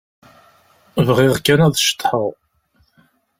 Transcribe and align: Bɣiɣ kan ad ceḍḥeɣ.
Bɣiɣ 1.07 1.35
kan 1.45 1.63
ad 1.65 1.75
ceḍḥeɣ. 1.85 2.31